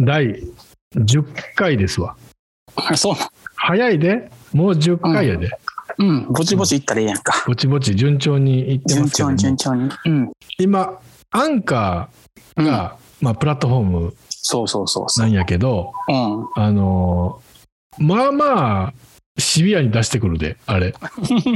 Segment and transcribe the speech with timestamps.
[0.00, 0.42] 第
[0.94, 2.16] 10回ですわ。
[2.76, 3.14] あそう
[3.54, 5.50] 早いで、もう10回やで。
[5.98, 7.44] うん、ぼちぼち行ったらええやんか。
[7.46, 9.90] ぼちぼち順調にいってま順すけども調に順調に。
[10.04, 10.32] うん。
[10.58, 15.20] 今、アンカーうん、が、まあ、プラットフォームそうそうそう。
[15.20, 16.48] なんやけど、うん。
[16.54, 17.56] あのー
[17.98, 18.94] まあまあ、
[19.38, 20.94] シビアに出してくるで、あれ。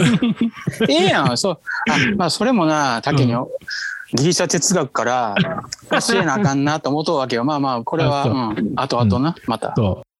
[0.88, 1.58] ええやん、そう。
[1.90, 3.34] あ、まあ、それもな、竹に、
[4.12, 5.34] ギリシャ哲学から
[5.90, 7.44] 教えなあかんなと思うわけよ。
[7.44, 9.72] まあまあ、これは、ううん、あとあとな、また。
[9.76, 10.10] そう。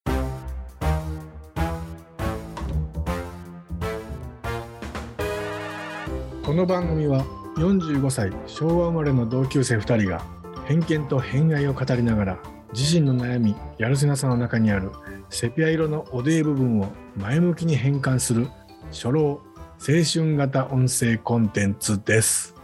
[6.50, 7.24] この番組は
[7.58, 10.20] 45歳昭和生まれの同級生2人が
[10.66, 12.38] 偏見と偏愛を語りながら
[12.72, 14.90] 自身の悩みやるせなさの中にある
[15.30, 18.48] セピア色のおでえ部分を前向きに変換する
[18.90, 19.40] 初老青
[20.04, 22.54] 春型音声コンテンツです。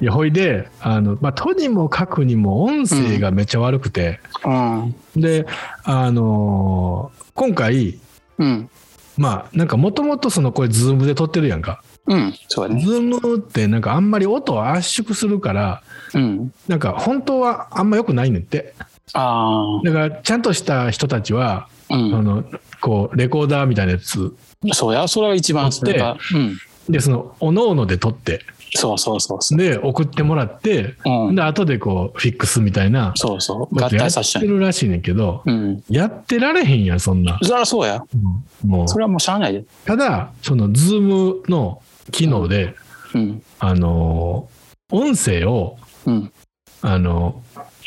[0.00, 4.94] いやほいであの、まあ、とにもかくにも音声がめっちゃ悪くて、うん。
[5.16, 5.46] で
[5.84, 7.98] あのー今回
[8.38, 8.70] うん。
[9.16, 12.34] まあなんかもともとそのこれズームで撮ってるやんかうん。
[12.48, 12.82] そうだね。
[12.82, 15.82] ズームってなんかあんまり音を圧縮するから
[16.14, 16.52] うん。
[16.68, 18.74] なんか本当はあんま良くないねんって
[19.14, 21.96] あだからちゃんとした人たちは、あ。
[21.96, 22.22] うんあ。
[22.22, 22.44] の
[22.80, 24.34] こうレコーダーみたいなやつ
[24.72, 26.00] そうや、それは一番、撮って
[26.34, 26.58] うん。
[26.88, 28.40] でそのおのおので撮って
[28.74, 29.56] そうそうそう。
[29.56, 31.34] で送ってもらってうん。
[31.34, 33.74] で後でこうフィックスみたいなそうそう。
[33.76, 34.42] 合体させちゃう。
[34.42, 35.84] てるらしいねんけどうん。
[35.88, 38.02] やってられへんやんそんな、そりゃそうや。
[38.14, 39.64] うんもうそれはもうしゃあないで。
[39.84, 42.74] ただそのズームの機能で、
[43.14, 43.42] うん。
[43.58, 44.48] あの
[44.90, 46.32] 音声をうん。
[46.80, 47.40] あの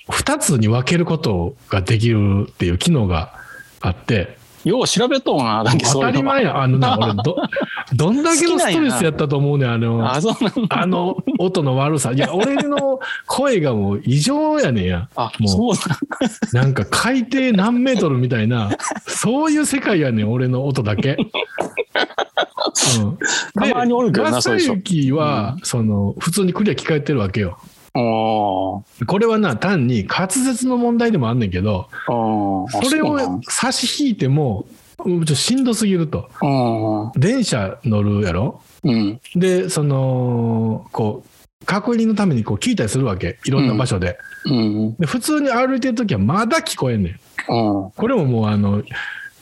[0.08, 3.34] 2つに分けることができるっていう機能が
[3.82, 7.38] あってよう調べとうな、だけ当たり前やあのな俺ど
[7.94, 10.20] どんだけのストレスやったと思うねんあのあ、
[10.70, 12.14] あの音の悪さ。
[12.14, 15.08] いや俺の声がもう異常やねんや。
[15.16, 15.76] あ、もう。
[15.76, 15.90] そ
[16.52, 18.72] うなんか海底何メートルみたいな
[19.08, 21.16] そういう世界やねん俺の音だけ。
[23.00, 23.18] うん、
[23.54, 24.70] たまにおるけどなガそういう人。
[24.70, 27.60] サユキは、その普通にクリア聞かれてるわけよ。
[27.96, 28.84] こ
[29.20, 34.66] れはな単に滑舌の問題でもあんねんけどそれを差し引いても
[35.06, 36.30] うんちょっとしんどすぎると。
[37.16, 38.62] 電車乗るやろ？
[38.84, 39.22] うん。
[39.36, 41.24] でそのこ
[41.62, 43.38] う確認のためにこう聞いたりするわけ。
[43.46, 44.96] いろんな場所で,、うん。
[44.96, 47.20] で普通に歩いてる時はまだ聞こえんねん。
[47.48, 48.84] これももうあの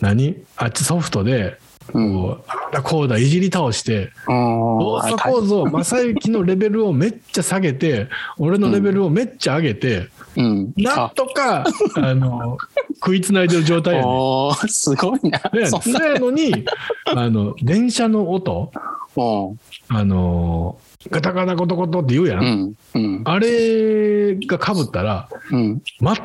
[0.02, 0.36] 何？
[0.58, 1.60] あっちソフトで
[1.94, 2.14] うん。
[2.14, 8.08] こうあだこうだいじり倒してお動作構造正幸のレベルをめっちゃ下げて
[8.38, 10.74] 俺のレベルをめっちゃ上げて、うん。
[10.78, 12.58] なんとかあの
[12.96, 14.10] 食いつないでる状態やね
[14.68, 15.42] すごいな。
[15.54, 16.66] ねんそやのに
[17.06, 18.72] あの電車の音
[19.16, 19.56] お
[19.90, 20.78] あの
[21.12, 22.76] ガタガタコトコトって言うやん、うん。
[22.96, 23.22] うん。
[23.26, 25.82] あれがかぶったらうん。
[26.00, 26.16] 全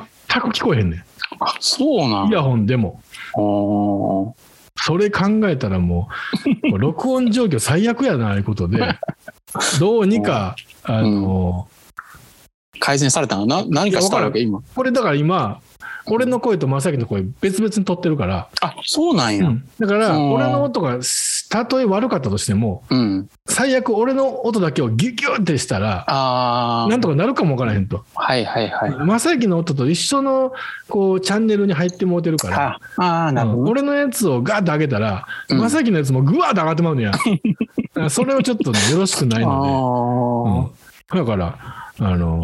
[0.41, 1.05] く聞こえへんね
[1.41, 2.31] あ、そうなんん。
[2.31, 3.03] イヤホンでも
[4.85, 6.09] それ考えたらも
[6.65, 8.79] う もう録音状況最悪やなああいうことで。
[9.81, 11.69] どうにかあの、
[12.81, 14.41] 改善されたのな何かしたわけ？
[14.41, 14.61] 今。
[14.75, 15.61] これだから今
[16.07, 19.51] 俺の声と正樹の声別々に撮ってるから、あ、そうなんや。
[19.79, 20.33] だからうん。
[20.33, 20.99] 俺の音が
[21.49, 23.29] たとえ悪かったとしてもうん。
[23.47, 26.05] 最悪俺の音だけをギュギュってしたら。
[26.89, 28.05] なんとかなるかもわからへんと。
[28.15, 28.93] はいはいはい。
[29.21, 30.53] 正行の音と一緒の
[30.89, 33.63] こうチャンネルに入ってもうてるから、あなるほど。
[33.63, 37.13] うん俺のやつをガーッと上げたら、うん正行のやつもグワーッと上がってまうねや。
[38.11, 40.71] それをちょっとね、よろしくないの
[41.11, 41.59] で、うんだから、
[42.01, 42.41] あの、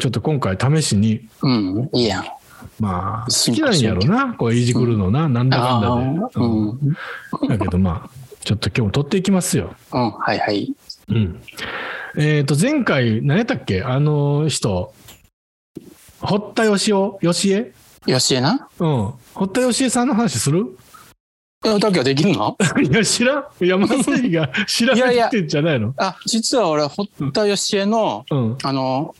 [0.00, 1.88] ちょっと今回試しに、うん。
[1.92, 2.24] いいやん。
[2.80, 5.92] まあ、進好きなんやろな、こういじくるのな、なんだかんだで。
[5.94, 7.48] あーううんん。
[7.48, 8.10] だけどまあ、
[8.48, 9.74] ちょっと今日も撮っていきますよ。
[9.92, 10.10] うん。
[10.12, 10.74] はいはい。
[11.08, 11.42] うん。
[12.16, 13.82] えっ、と、前回、何やったっけ？
[13.82, 14.94] あの人、
[16.22, 17.74] 堀田義雄、義恵
[18.06, 18.70] よしえな？
[18.78, 19.12] うん。
[19.34, 20.78] 堀田義恵さんの話する？
[21.62, 22.56] え、だけはできるの？
[22.80, 23.44] いや、知らん。
[23.60, 25.92] 山崎が調べいやいやてんじゃないの？
[25.98, 28.56] あ、実は俺、堀田よしえの、うん。
[28.62, 29.14] あの、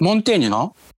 [0.00, 0.74] モンテーニュの？
[0.74, 0.93] うん。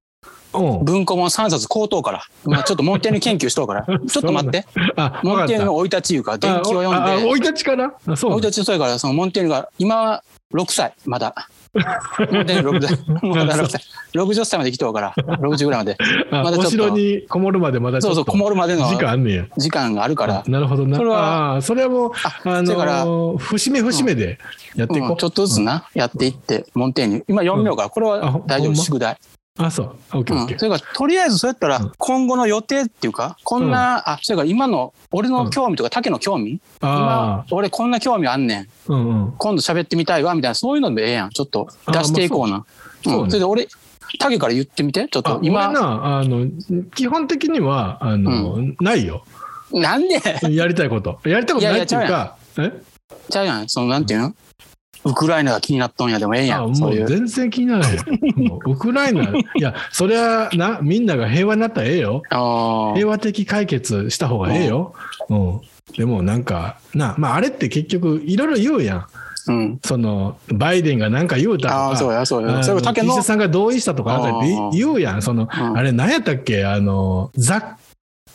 [0.82, 2.24] 文庫本3冊買うとうから。
[2.44, 3.86] まあちょっとモンテー研究しとうから。
[4.08, 4.66] ちょっと待って。
[4.96, 5.42] あ、モ。
[5.42, 7.22] ンテーの生い立ちいうか、伝記を読んで。
[7.22, 10.22] 生い立ちからあ、そう生い立ちそうやから、そのモンテーが、今は
[10.54, 11.34] 6歳、まだ。
[11.76, 12.98] モンテーニュ6歳。
[13.28, 13.82] まだ6歳。
[14.14, 15.96] 60歳まで来とうから、60ぐらいまで。
[16.30, 19.44] あまだちょっとお城にこもるまでまだちそうそう、こもるまでの時間あんねや。
[19.58, 20.42] 時間があるから。
[20.46, 20.96] なるほどな。
[20.96, 24.38] それはそれはもう、あ、あだから、のー、節目節目で
[24.74, 25.10] やっていこう。
[25.10, 27.24] うんちょっとずつな、やっていって、モンテーニュ。
[27.28, 29.16] 今読みようから、これあはほ大丈夫、宿題。
[29.58, 29.96] あ、そう。
[30.12, 31.92] オッケーオッケうん、それからとりあえずそうやったらうん。
[31.96, 38.60] 今後の予定っていうかこんな、あそれから今の俺の興味とか竹の興味、今俺こんな興味あんねん。
[38.60, 39.32] あ、うんうん。
[39.38, 40.54] 今度喋ってみたいわみたいな。
[40.54, 41.30] そういうのでええやん。
[41.30, 42.64] ちょっと出していこうな。
[43.02, 43.14] そう。
[43.14, 43.68] ねうん、それで俺
[44.18, 45.08] 竹から言ってみて。
[45.10, 45.70] ちょっあと今。
[45.70, 46.46] 俺、なあの
[46.94, 49.24] 基本的にはあの、ないよ。
[49.72, 50.20] なんで？
[50.54, 51.18] やりたいこと。
[51.24, 52.72] やりたいことないっていういやいかえ？
[53.30, 53.68] ちゃうやん。
[53.68, 54.34] その、なんていうの？
[55.06, 56.72] ウクライナが気になっとんやでもええやあん。
[56.72, 57.98] もう全然気にならへん。
[58.48, 62.22] もうウクライナいやそりゃなみんなが平和になったらええよ。
[62.30, 64.94] あ平和的解決した方がええよ、
[65.28, 65.60] うん、
[65.96, 68.98] でもなんかな、まあ、あれって結局いろいろ言うやん。
[68.98, 69.08] あ。
[69.48, 69.80] うん。
[69.84, 71.86] そのバイデンが何か言うたとか。
[71.88, 72.62] ああ、そうや、そうや。
[72.64, 73.22] それ竹の岸田。
[73.22, 75.22] さんが同意したとかなんか言うやん。
[75.22, 76.64] その、うんあれ何やったっけ？
[76.66, 77.64] あのざっ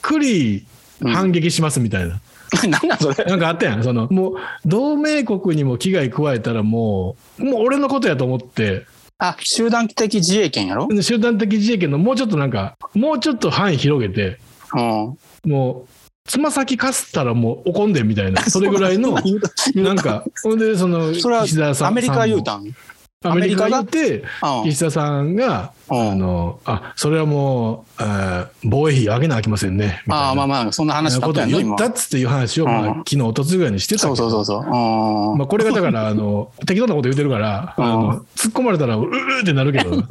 [0.02, 0.66] くり
[1.04, 2.20] 反撃しますみたいな、
[2.68, 3.26] なんなんそれ。
[3.26, 3.84] なんかあったやん。
[3.84, 4.34] そのもう
[4.66, 8.86] 同盟国にも危害加えたらもうもう俺のことやと思って。
[9.18, 10.88] あ、集団的自衛権やろ？
[11.02, 14.40] 集団的自衛権のもうちょっとなんかもうちょっと範囲広げて。
[14.76, 15.52] うん。
[15.52, 15.90] もう
[16.26, 18.42] つま先かすったらもう怒んでみたいな。
[18.44, 19.16] それぐらいの
[19.76, 22.74] なんかほんでそのそれは岸田さんアメリカが言うさたん？
[23.24, 24.24] アメリカが言アって
[24.64, 24.70] うん。
[24.70, 26.12] 岸田さんがうん。
[26.12, 30.28] あのあそれはもうあー防衛費上げなあきませんねみたいな。
[30.28, 31.86] ああ、まあまあ、そんな話だった言った。
[31.88, 34.60] っつっていう話を、まあうん昨日おとつぐらいにしてたそうそうそうそう。
[34.62, 35.38] うん。
[35.38, 37.86] まあ、これがだからあの適当なこと言ってるからあうん。
[38.08, 40.04] の突っ込まれたらうーってなるけど。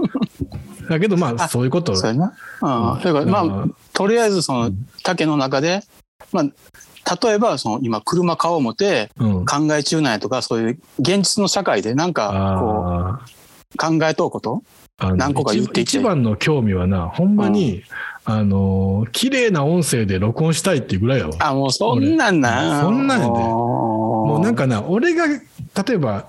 [0.89, 1.97] だけどまああそういうこと。
[1.97, 2.33] そうやな。
[2.63, 3.03] うん。
[3.03, 4.71] だから、まあ、とりあえず、その、
[5.03, 5.83] 竹の中で、
[6.33, 6.45] まあ、
[7.23, 9.45] 例えば、その、今、車買おう思って、うん。
[9.47, 12.29] 考え中なんやとか、そういう現実の社会でなんか、
[12.61, 13.25] こあ
[13.95, 14.63] う、考えとうこと？
[15.17, 17.83] 何個か言って一一番の興味はなほんまに、
[18.27, 21.35] あの綺麗な音声で録音したいっていうぐらいやわ。
[21.39, 22.83] あ、もうそんなんな。
[22.83, 23.31] そんなんやで。
[23.33, 25.39] ももうなん、かな俺が例
[25.95, 26.29] えば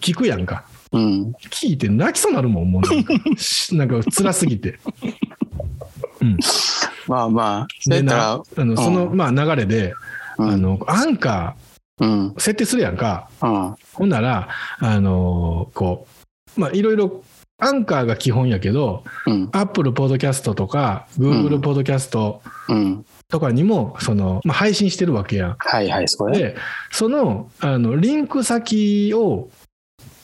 [0.00, 0.64] 聞くやんか。
[0.92, 1.32] うん。
[1.50, 3.14] 聞いて泣きそうなるもんもうなんか。
[3.38, 4.78] し なんか辛すぎて
[7.08, 9.94] まあまあ、そうやたら、あのその、うまあ、流れで、
[10.38, 11.56] うんあのアンカ
[12.00, 12.28] うん。
[12.30, 13.74] ー設定するやんかうん。
[13.92, 14.48] ほんなら
[14.78, 16.06] あのこ
[16.56, 17.22] うまあいろいろ
[17.58, 19.48] アンカーが基本やけどうん。
[19.52, 23.04] アップルポッドキャストとかグーグルポッドキャストうん。
[23.28, 25.56] とかにもその、まあ、配信してるわけやん。
[25.58, 26.38] はいはい、それ。
[26.38, 26.56] で
[26.90, 29.50] そのあのリンク先を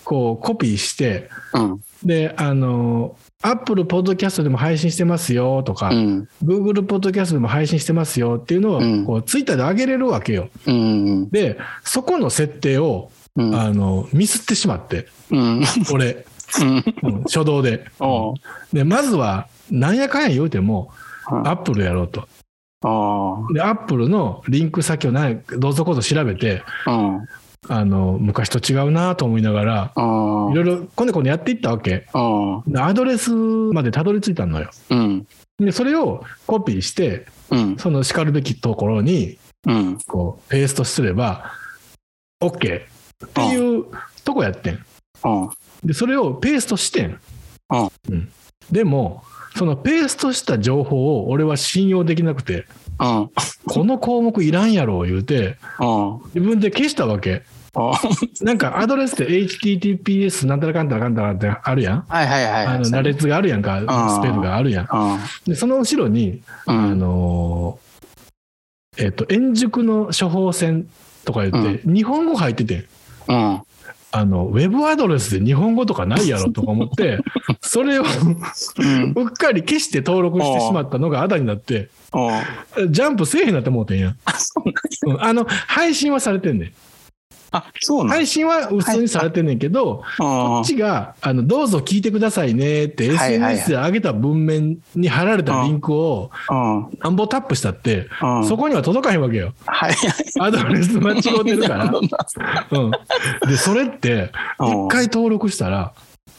[0.04, 1.80] こうコピーしてうん。
[2.02, 6.28] であのアップルポッドキャストでも配信してますよとか、うん。
[6.42, 10.48] Google ポッドキャストでも配信してますよっていうのを、うんこうツイッターで上げれるわけよ。
[10.66, 11.28] うん。
[11.30, 13.54] でそこの設定を、うん。
[13.54, 15.62] あのミスってしまってうん。
[15.92, 16.26] 俺、
[17.26, 17.84] 初動で。
[18.72, 20.90] でまずはなんやかんや言うても
[21.30, 22.26] うんアップルやろうと。
[23.52, 27.28] でアップルのリンク先を何どうぞこそ調べてうん。
[27.66, 30.52] あの昔と違うなと思いながらうん。
[30.52, 32.06] いろいろこねこねやっていったわけ。
[32.14, 34.70] アドレスまでたどり着いたのよ。
[34.90, 35.26] うん。
[35.58, 37.76] でそれをコピーしてうん。
[37.76, 39.98] その叱るべきところにうん。
[40.06, 41.52] こうペーストすれば
[42.40, 43.86] OK っていう
[44.24, 44.78] とこやってん。
[45.84, 47.20] でそれをペーストしてん。
[47.70, 48.28] うん
[48.70, 49.24] でも
[49.56, 52.66] そのペーストした情報を俺は信用できなくて
[53.00, 53.30] うん。
[53.66, 56.20] この項目いらんやろ言うてうん。
[56.34, 57.42] 自分で消したわけ。
[57.74, 57.92] お
[58.40, 62.04] なんかアドレスで HTTPS なんたらかんたらかんたらってあるやん。
[62.08, 62.66] はいはいはいはい。
[62.66, 64.84] あの羅列があるやんか、スペルがあるやん。
[64.86, 64.88] う
[65.46, 66.98] でその後ろに、あん。
[66.98, 70.88] のーえっと、円熟の処方箋
[71.24, 72.86] とか言って、日本語入ってて、
[73.28, 73.62] うん。
[74.10, 77.18] あの、ウェブアドレスで日本語とかないやろとか思って、
[77.60, 81.88] それをうっかり消して登録してしまったのがあだになって、
[82.88, 84.14] ジャンプせえへんなって思ってんや。
[85.18, 86.72] あの、配信はされてんねん。
[87.50, 96.76] あ、そうなん配信は普通にされてんねんけど、こっちが、あの、どうぞ聞いてくださいねって SNS で上げた文面に貼られたリンクをうん。
[96.84, 96.98] うん。
[97.00, 98.44] なんぼタップしたって、うん。
[98.46, 99.54] そこには届かへんわけよ。
[99.66, 99.94] はい。
[100.40, 101.92] アドレス間違ってるから。
[102.70, 102.90] うん。
[103.48, 105.92] で、それって、うん一回登録したら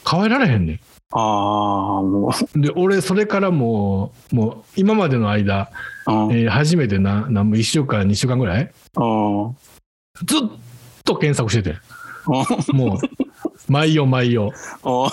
[0.09, 0.79] 変えられへんね
[1.11, 2.61] ああ、もん。
[2.61, 5.71] で、俺、それからもう、もう、今までの間、
[6.07, 6.11] う。
[6.11, 6.31] うん。
[6.31, 9.03] えー初めてな、なん1週間、2週間ぐらいう
[9.47, 9.55] ん。
[10.25, 10.41] ずっ
[11.13, 11.71] と検索してて。
[11.71, 11.79] うん
[12.75, 14.51] もう、毎夜毎夜。
[14.83, 15.09] お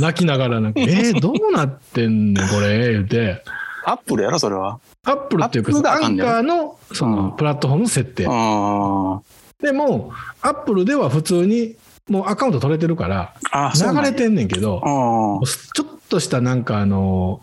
[0.00, 3.42] 泣きながらなんか、 えー、どうなってんねん、これ、言うて。
[3.84, 4.80] アップルやろ、それは。
[5.04, 8.28] アップルっていうか、アンカーの、その、うんプラットフォームの設定う。
[8.28, 9.20] ん。
[9.62, 10.12] でも、
[10.42, 11.76] アップルでは普通に、
[12.08, 13.34] もうアカウント取れてるから、
[13.74, 15.46] 流れてんねんけど、うん。
[15.46, 17.40] ちょっとしたなんかあの、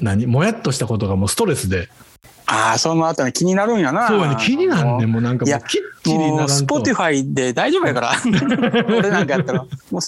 [0.00, 1.88] 何もやっとしたことがもうストレスで。
[2.46, 4.06] ああ、そのあたり気になるんやな。
[4.06, 6.71] そうやね、気になんねん、もうなんかもいうやきっちりならんと。
[6.71, 8.12] スポティファイで大丈夫やから。
[8.96, 9.60] 俺なんかやったら。
[9.90, 10.00] もう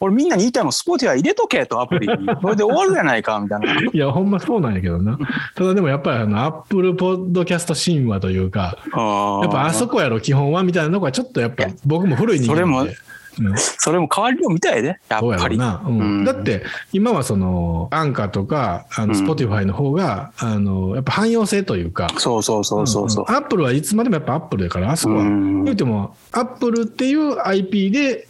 [0.00, 2.26] 俺みんなに言いたいもん、スポティファイ入れとけと、アプリに。
[2.42, 3.72] これで終わるやないか、みたいな。
[3.92, 5.16] いや、ほんまそうなんやけどな。
[5.54, 9.02] ただでもやっぱりあの、アップルポッドキャスト神話というか、や
[9.42, 12.96] やっぱあそこやろ、基本はみたいなのがちょっとやっぱ僕も古い人間それもで。
[13.40, 13.54] うん。
[13.56, 15.56] それも変わりを見たいで、やっぱり。
[15.56, 15.98] うな、うん。
[15.98, 16.24] うん。
[16.24, 16.62] だって
[16.92, 19.14] 今はそのアンカーとかあのうん。
[19.14, 22.08] スポティファイの方が、あのやっぱ汎用性というか。
[22.18, 23.24] そうそうそうそうそう。
[23.28, 25.64] アップルはいつまでもやっぱアップルだからあそこは、うん。
[25.64, 28.28] 言うてもアップルっていう IP で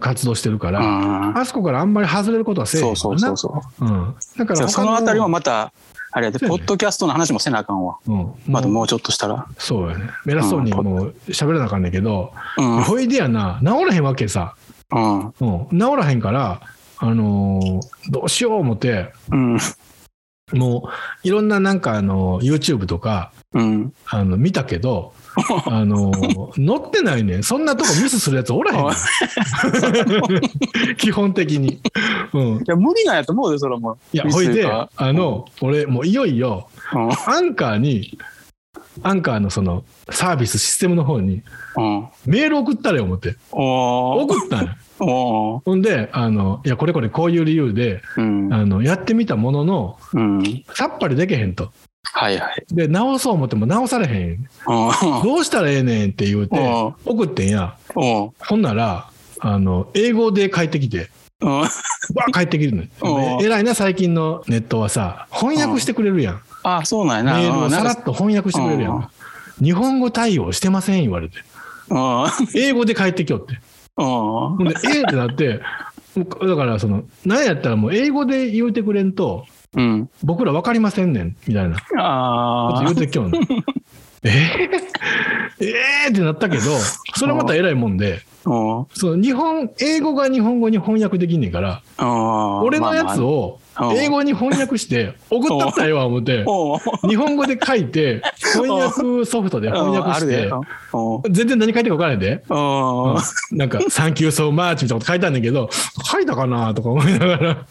[0.00, 1.38] 活動してるから、うん。
[1.38, 3.84] あそこからあんまり外れることはせえへんそうそうそうそう。
[3.84, 5.72] う、うん、だからそのあたりはも、また、
[6.16, 7.98] あれやで、ポッドキャストの話もせなあかんわ。
[8.06, 9.34] うん、もまだもうちょっとしたら。
[9.34, 12.82] うそうやね偉そうにうんもう喋らなあかんねんけど、うん。
[12.84, 14.54] ほいでやな治らへんわけさ、
[14.92, 15.26] うん。
[15.26, 15.32] うん、
[15.78, 16.62] 治らへんから
[16.96, 19.58] あのーどうしよう思ってうん。
[20.52, 20.88] も
[21.24, 23.92] ういろんななんかあの YouTube とかうん。
[24.06, 25.12] あの見たけど
[25.66, 26.12] あの
[26.56, 28.94] 乗ってないねんそんなとこミスするやつおらへんねん
[30.96, 31.80] 基本的に。
[32.32, 33.98] うん、いや、無理なんやと思うで、それも。
[34.12, 37.10] いやほいであの俺もういよいようん。
[37.10, 38.18] アンカーに
[39.02, 41.42] アンカーのそのサービスシステムの方に
[41.76, 42.08] うん。
[42.26, 48.52] メール送ったらよ思って送ったん ほんであのいやこれこれこういう理由でうん。
[48.52, 50.64] あのやってみたもののうん。
[50.74, 51.70] さっぱりできへんと
[52.12, 52.64] はいはい。
[52.72, 55.22] で直そう思っても直されへんうん。
[55.22, 58.30] どうしたらええねんって言うてうん送ってんやうん。
[58.38, 59.10] ほんなら
[59.40, 61.10] あの英語で帰ってきて
[61.42, 61.60] うん。
[61.60, 61.68] わ
[62.32, 67.38] 帰ってきるねうんで偉いな最近のネットはさ翻訳してくれるやんあ、そうなんやな。
[67.38, 69.08] メールをさらっと翻訳してくれるやうんん
[69.62, 71.36] 日本語対応してません言われて
[71.88, 72.24] うん。
[72.54, 73.58] 英語で帰ってきよって
[73.96, 74.04] うん。
[74.06, 75.60] ほんでええってなって
[76.18, 80.10] だからその何やったらもう英語で言うてくれんとうん。
[80.24, 83.38] 僕ら分かりませんねんみたいなことあ言うてきよんの
[84.24, 86.62] えー、えーってなったけど
[87.14, 88.20] それまた偉いもんで。
[88.44, 92.58] その日本英語が日本語に翻訳できんねんからうん。
[92.60, 93.58] 俺のやつを
[93.94, 96.44] 英語に翻訳して送ったったらええわ思って。
[97.06, 98.22] 日本語で書いて
[98.54, 100.50] 翻訳ソフトで翻訳して。
[101.30, 102.42] 全然何書いてるか分からへんで。
[103.52, 103.68] なん。
[103.68, 105.68] か「Thank you so much」みたいなこと書いてあるんだけど
[106.04, 107.66] 書いたかなとか思いながら。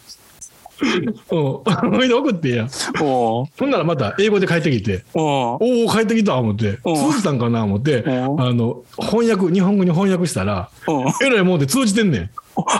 [0.78, 1.42] うん。
[1.90, 2.68] ほいで送ってや。
[2.98, 6.78] ほんならまた英語で帰ってきておうおお帰ってきた思って。
[6.84, 7.10] うん。
[7.12, 8.02] 通じたんかな思って。
[8.02, 8.40] うん。
[8.40, 10.68] あの翻訳日本語に翻訳したら
[11.22, 12.30] えらいもんで通じてんねん。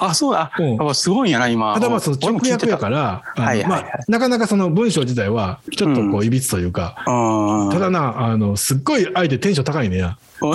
[0.00, 0.52] あ、そうだ。
[0.58, 1.74] うんあすごいんやな、今。
[1.74, 7.70] ただまあその直訳やからあのはいはいはいまあなかなかその文章自体はちょっとこうういびつというかうん。
[7.70, 10.18] ただなあのすっごい相手テンション高いねや。
[10.40, 10.50] うん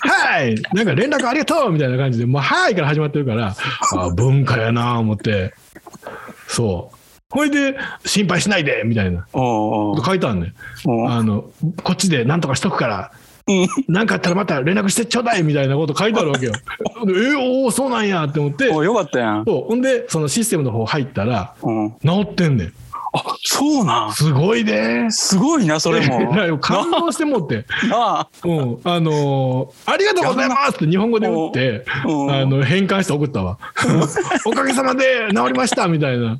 [0.00, 3.54] はいなんか連絡ありがとうみたいな感じで、もうはいから始まってるから、
[3.96, 5.54] あ文化やな思って。
[6.46, 6.96] そう。
[7.30, 7.76] ほいで、
[8.06, 11.10] 心配しないでみたいな書いてあるねん。
[11.10, 11.50] あの、
[11.82, 13.12] こっちでなんとかしとくから、
[13.88, 16.52] なんかあったらまた連絡してちょうだいみたいなこと書いてあるわけよ。
[16.52, 16.58] で
[17.32, 19.44] えおお、そうなんやって思って、おうよかったやん。
[19.44, 21.90] そうほんで、そのシステムの方入ったら、うん。
[22.04, 22.72] 治ってんねん。
[23.14, 24.12] あ、そうなん。
[24.12, 26.58] すごいですごいな、それも。
[26.58, 28.28] 感動してもって、 なあ。
[28.44, 33.58] うん、あのーありがとうございますって日本語で打って、うんあの変換して送ったわ。
[34.44, 36.38] おかげさまで治りましたみたいな。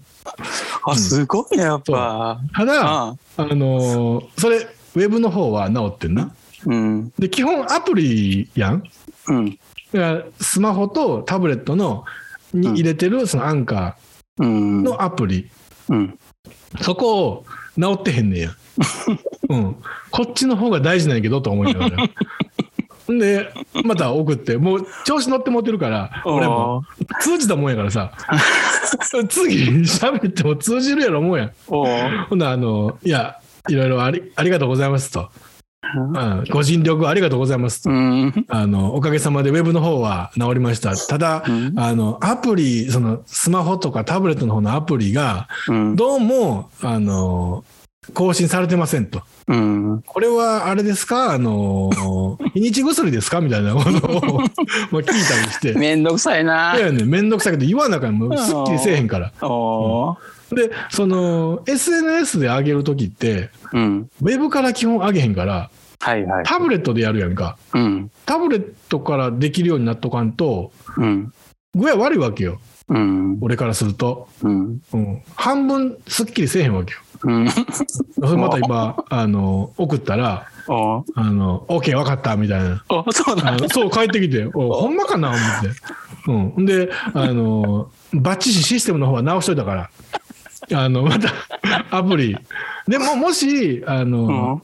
[0.84, 2.38] あ、すごいね、やっぱ。
[2.54, 6.30] ただ、ああのーそれ、ウェブの方は治ってんな。
[6.66, 7.12] うん。
[7.18, 8.82] で、基本アプリやん。
[9.28, 9.58] うん。
[9.92, 12.04] だからスマホとタブレットの
[12.52, 13.96] に入れてるそのアンカ
[14.38, 14.80] うん。
[14.80, 15.50] ーのアプリ、
[15.88, 16.18] うん。
[16.80, 17.44] そこを
[17.80, 18.50] 治ってへんねや。
[19.48, 19.76] うん。
[20.10, 22.04] こっちの方が大事なんやけどと思いながら。
[23.14, 23.52] ん で、
[23.84, 26.84] また送って、もう調子乗って持ってるから、俺も
[27.20, 28.12] 通じたもんやからさ、
[29.28, 31.52] 次喋っても通じるやろ思うやん。
[31.66, 33.36] ほんならあの、いや、
[33.68, 35.30] いろいろありありがとうございますと。
[35.82, 37.90] うん、ご尽力ありがとうございますと。
[37.90, 38.44] うん。
[38.48, 40.96] あの、おかげさまでウェブの方は治りました。
[40.96, 45.96] ただ、うんあの、アプリ、そのスマホとかタブレットの方のアプリが、うん。
[45.96, 47.64] どうも、あの、
[48.12, 49.22] 更新されてませんと。
[49.46, 50.02] うん。
[50.04, 51.32] これはあれですか？
[51.32, 51.90] あの、
[52.54, 53.40] 日にち薬ですか？
[53.40, 54.40] みたいなことを
[54.90, 55.74] まあ聞いたりして。
[55.74, 56.74] めんどくさいな。
[56.76, 59.32] いやね、めんどくさいけど言わなあかんもうすっきりせえへんから。
[60.52, 64.10] で、その、SNS で上げるときって、うん。
[64.22, 66.44] ウェブから基本上げへんから、はいはい。
[66.44, 67.58] タブレットでやるやんか。
[67.74, 68.10] うん。
[68.24, 71.32] タブレットからできるようになっとかんと、うん。
[71.74, 72.60] 具合悪いわけよ。
[72.88, 73.38] うん。
[73.40, 74.28] 俺からすると。
[74.42, 74.80] うん。
[74.92, 75.22] うん。
[75.34, 77.00] 半分すっきりせえへんわけよ。
[77.24, 77.48] うん。
[77.50, 77.62] そ
[78.22, 82.84] れまた今、あの、送ったら、あの、OK、わかった、みたいな。
[82.88, 85.68] おそうなそう、帰ってきて、おほんまかな、思って。
[86.28, 89.90] うんで、あの、バッチシシステムの方は直しといたから、
[90.72, 91.32] あの、また、
[91.90, 92.36] アプリ。
[92.86, 94.62] でも、もし、あの、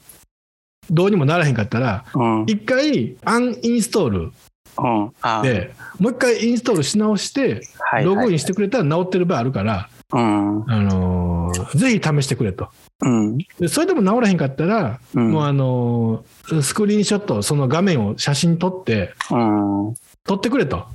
[0.89, 0.95] うん。
[0.95, 2.43] どうにもならへんかったら、うん。
[2.47, 4.31] 一回、アンインストール
[4.77, 5.11] うん。
[5.21, 10.63] あで、もう一回インストールし直して、はいログインしてくれたら治ってる場合あるから、うん。
[10.67, 12.67] あのーぜひ試してくれと。
[13.01, 13.37] うん。
[13.59, 19.93] でそれでも治らへんかったら、うんもうあのースクリーンショット、その画面を写真撮って、うん。
[20.25, 20.85] 撮ってくれと。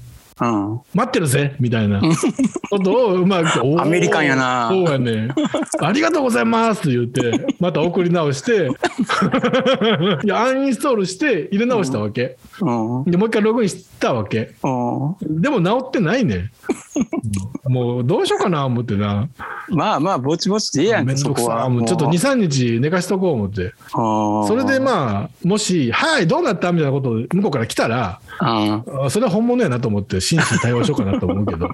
[0.41, 0.81] うん。
[0.95, 2.01] 待ってるぜみたいな
[2.71, 5.29] ことをうまく、アメリカンやなそうやね。
[5.81, 8.69] ありがとうございますって言って、また送り直して、
[10.25, 12.39] いや、アンインストールして入れ直したわけ。
[12.61, 13.05] うん。
[13.05, 14.55] で、もう一回ログインしたわけ。
[14.63, 15.41] うん。
[15.41, 16.51] でも治ってないね。
[17.65, 19.29] う んもうどうしようかな思ってな。
[19.69, 21.69] まあまあ、ぼちぼちでええやんけ、めんどくさ。
[21.69, 23.73] もうちょっと2、3日寝かしとこう思って。
[23.89, 31.69] そそれでまあ、もし、はい、どうなったみたいなことを向こうから来たら、あ、あそれは本物やなと思って、真摯に対応しようかなと思うけど。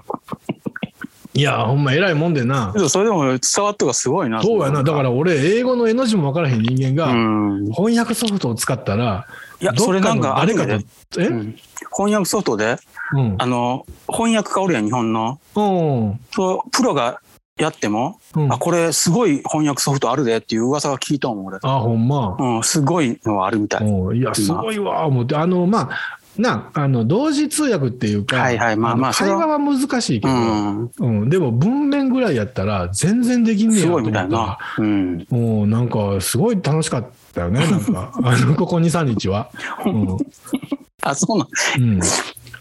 [1.33, 4.41] いや、ほんま偉いもんでなそれでも伝わったがすごいな。
[4.41, 4.83] そうやな。
[4.83, 7.71] だから俺、英語の絵の字も分からへん人間うが、ん。
[7.71, 9.27] 翻訳ソフトを使ったら、
[9.61, 10.83] いや、それなんのかある誰か
[11.19, 11.27] え？
[11.27, 11.55] うん
[11.95, 12.77] 翻訳ソフトで、
[13.13, 13.35] うん。
[13.37, 15.39] あの、翻訳家おるやん、日本の。
[15.55, 16.19] うん。
[16.31, 17.21] そうプロが
[17.59, 21.59] やっても、うんあ、これすごい翻訳ソフトあるでっていう噂が聞いたもん、俺。
[21.61, 22.35] あ、ほんま。
[22.39, 23.87] うん、すごいのはあるみたい。
[23.87, 25.35] うんいや、すごいわ、思って。
[25.35, 30.91] あの、まあ、な、あの、同時通訳っていうか、はいはいまあまあ会話は難しいけうど、ん。
[30.99, 34.57] うん、でも文面ぐらいやったら全然できんねやすと思ったらごいみたいな。
[34.77, 35.27] うん。
[35.29, 39.49] もうなんかすごい楽しかったよね、 なんか、あの、ここ2、3日は。
[39.85, 40.17] うん。
[41.01, 41.47] あ、そうなん。
[41.83, 41.99] うん。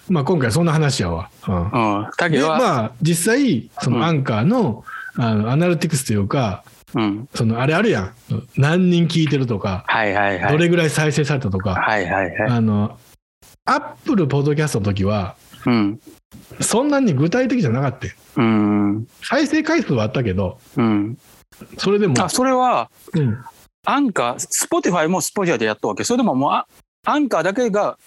[0.09, 1.29] まあ今回そんな話やわ。
[1.47, 1.57] うん。
[1.57, 2.09] うん。
[2.17, 4.85] だけで、ど、まあ実際、そうんのアンカーの、
[5.17, 6.63] あの、アナリティクスというか、
[6.95, 7.29] うん。
[7.35, 8.13] その、あれあるやん。
[8.57, 10.53] 何人聞いてるとか、はいはいはい。
[10.53, 12.51] どれぐらい再生されたとか、はいはいはい。
[12.51, 12.97] あの、
[13.67, 16.01] アップルポッドキャストの時は、うん。
[16.61, 19.07] そんなに具体的じゃなかったようん。
[19.23, 21.19] 再生回数はあったけど、うん。
[21.77, 23.39] それでも、あ、それは、うん、
[23.85, 26.05] アンカー、スポティファイもスポティファイでやったわけ。
[26.05, 26.67] それでももう、あ
[27.09, 27.99] アンカーだけが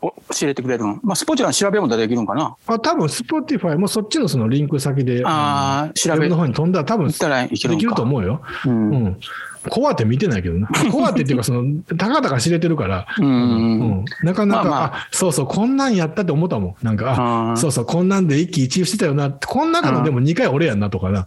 [0.00, 1.00] お教えてくれるの。
[1.02, 2.56] まあ、スポティファイの調べもできるんかな。
[2.66, 7.14] あ多分 Spotify もそっちのそのリンク先で、ああ、調べの方に飛んだら多分で
[7.56, 7.94] きる。
[7.94, 8.42] と思うよ。
[8.66, 8.70] う。
[8.70, 9.20] うん
[9.68, 9.70] ん。
[9.70, 10.68] コアって見てないけどな。
[10.90, 11.64] コアってっていうか、その、
[11.96, 13.24] たかだか知れてるから、うん。
[13.24, 14.04] ううんん。
[14.22, 16.74] なかなか、まあまあ、そうそう、こんなんやったって思ったもん。
[16.84, 21.24] なんか、あ、あそうそう、こんなんで一喜一憂してたよなこん中のでも2回俺やんなと かな。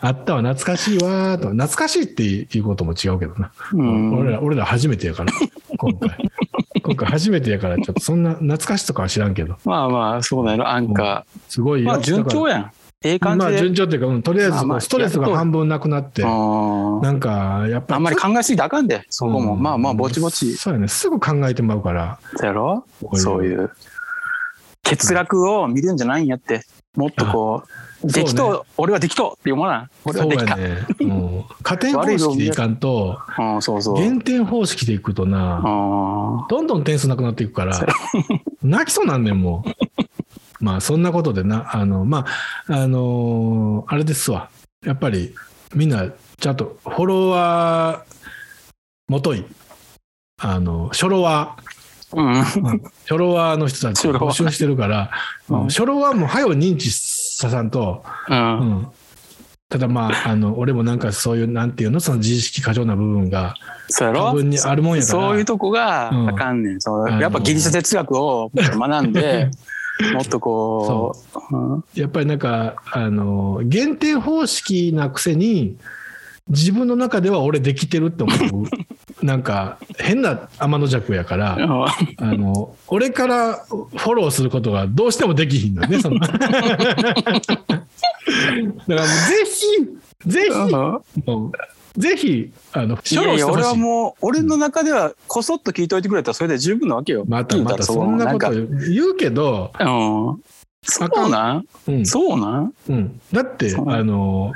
[0.00, 1.48] あったわ、懐かしいわーと。
[1.50, 3.50] 懐かしいっていうことも違うけどな。
[3.72, 5.32] うん俺ら、俺ら初めてやから、
[5.76, 6.30] 今回。
[6.82, 11.40] 今回初めてやから、ちょっとそんな懐かしとかは知らんけど、まあまあ、そうだよ、アンカー。
[11.48, 12.70] すごいよまあ、順調やん。
[13.04, 13.56] ええ感まあ。
[13.56, 19.54] 順調っていうか、うんとりあえずストレスが半分なくなって、うんなんかやっぱあんまり考えすぎたらあかんで、そこも。
[19.54, 20.56] うんまあまあ、ぼちぼち。
[20.56, 22.84] そうやね、すぐ考えてまうから、やろ？
[23.00, 23.70] こういうそういう。
[24.82, 26.62] 欠落を見るんじゃないんやって。
[26.96, 27.62] もっとこ
[28.02, 29.88] う、できと、俺はできとって思わない？
[30.04, 30.58] 俺はできた。
[30.58, 33.94] やね、うん、加点方式でいかんと、うん、そうそう。
[33.96, 37.86] 減点方式でいくとな、あどんどん点数なくなっていくから、
[38.62, 39.70] 泣きそうなんねん、もう。
[40.60, 42.26] まあ、そんなことでな、あの、ま
[42.68, 44.50] あ、あのーあれですわ。
[44.84, 45.34] やっぱり、
[45.74, 49.44] みんな、ちゃんとフォロワー、もとい、
[50.40, 52.40] あの、初老ワーうん。
[52.40, 55.10] ー、初老ワーの人たちを募集してるから、
[55.48, 58.32] うん初老ワーも早う認知ささんと、う。
[58.34, 58.40] うん
[58.82, 58.88] ん。
[59.70, 63.54] ただまあ、あの、俺もなんかそういう、なんていうの、その自意識過剰な部分が
[63.88, 64.28] そうやろ？
[64.30, 65.20] 多分にあるもんやから。
[65.22, 66.80] そういうとこがうんあかんねん。
[66.80, 69.50] そうあのやっぱギリシャ哲学を学んで、
[70.12, 71.16] もっとこ
[71.50, 75.76] う、うんやっぱりなんか、あの、減点方式なくせに、
[76.48, 78.32] 自分の中では俺できてるって思
[78.62, 78.68] う。
[79.24, 81.56] なんか、変な天の弱やから、
[82.18, 86.18] あの、俺からフォローすることがどうしてもできひんのね、その。
[86.22, 86.38] だか
[88.86, 89.08] らもうぜ
[89.44, 89.66] ひ、
[91.96, 93.76] ぜひ、あの、いやいや、俺はう。
[93.76, 97.24] もう、俺の中では、こそっと聞いといてくれたらそれで十分なわけよ。
[97.26, 99.86] またまたそんなこと言うけど、うう
[100.32, 100.42] ん。
[100.82, 101.66] そうなん？
[101.88, 102.72] うん、そうなん？
[102.88, 103.20] うん。
[103.32, 104.52] だって、あの、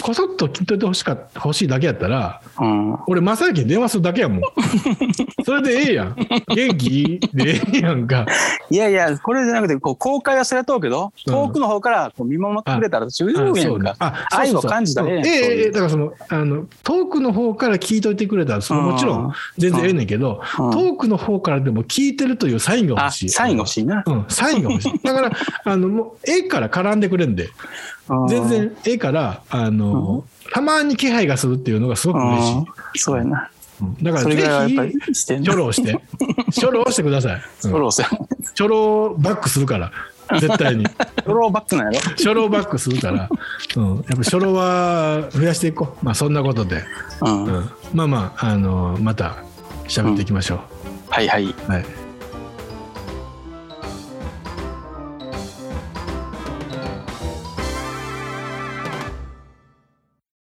[0.00, 2.98] こそっと聞いといてほしか欲しいだけやったら、うん。
[3.06, 4.40] 俺、正行に電話するだけやもん。
[5.44, 6.16] それでええやん。
[6.48, 8.24] 元気でええやんか。
[8.70, 13.96] いやいや、これじゃなくて、こう、公開はされとうけど、うん遠くの方からこう見守ってくれたら十分やんか。
[13.98, 23.28] あ愛を感じたらええやんええだからその、あの、遠くの方から聞いといてくれたら、それもちろん全然ええねんけど、うん遠くの方からでも聞いてるというサインがあ、欲しい。
[23.28, 24.02] サインが欲しいな。
[24.06, 24.98] うん、サインが欲しい。
[25.02, 25.32] だから、
[25.64, 27.50] あの、もう、ええから絡んでくれんで、うん
[28.28, 28.48] 全。
[28.48, 32.54] 然ええから、あの、たまに気配がするっていうのがすごく嬉しい。
[32.56, 33.50] うんそうやな。
[33.80, 35.98] うんだからぜっぱりひ、チョロをして、
[36.52, 37.42] チョロをしてください。
[37.64, 38.06] うんフォローせん。
[38.54, 39.90] チョロバックするから、
[40.40, 40.84] 絶対に。
[41.24, 42.10] フォローバックなんやろ？
[42.10, 43.28] 初老バックするから、
[43.76, 46.04] うん、やっぱ初老は増やしていこう。
[46.04, 46.84] まあそんなことで、
[47.22, 47.44] うん。
[47.44, 49.36] うん、まあまあ、あのまた
[49.88, 50.58] 喋っていきましょう。
[51.08, 51.54] はいはい。
[51.66, 52.03] はい。